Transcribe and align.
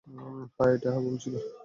হ্যাঁ, 0.07 0.71
এটা 0.75 0.89
ভুল 0.95 1.15
ছিল। 1.23 1.35